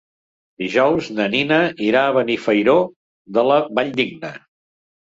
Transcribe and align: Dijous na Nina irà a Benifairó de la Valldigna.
Dijous 0.63 1.09
na 1.17 1.27
Nina 1.35 1.59
irà 1.89 2.03
a 2.07 2.17
Benifairó 2.17 2.79
de 3.39 3.49
la 3.53 3.63
Valldigna. 3.79 4.35